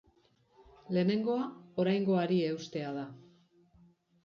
[0.97, 1.43] Lehenengoa,
[1.85, 3.07] oraingoari eustea da.